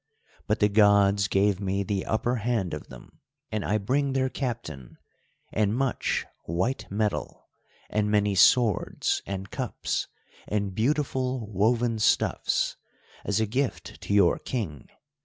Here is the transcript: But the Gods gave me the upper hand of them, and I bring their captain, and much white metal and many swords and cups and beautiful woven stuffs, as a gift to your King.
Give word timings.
But 0.47 0.61
the 0.61 0.67
Gods 0.67 1.27
gave 1.27 1.59
me 1.59 1.83
the 1.83 2.07
upper 2.07 2.37
hand 2.37 2.73
of 2.73 2.87
them, 2.87 3.19
and 3.51 3.63
I 3.63 3.77
bring 3.77 4.13
their 4.13 4.29
captain, 4.29 4.97
and 5.53 5.77
much 5.77 6.25
white 6.45 6.89
metal 6.89 7.47
and 7.87 8.09
many 8.09 8.33
swords 8.33 9.21
and 9.27 9.51
cups 9.51 10.07
and 10.47 10.73
beautiful 10.73 11.45
woven 11.51 11.99
stuffs, 11.99 12.77
as 13.25 13.39
a 13.39 13.45
gift 13.45 14.01
to 14.01 14.13
your 14.15 14.39
King. 14.39 14.89